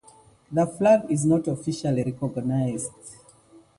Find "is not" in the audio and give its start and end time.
1.11-1.47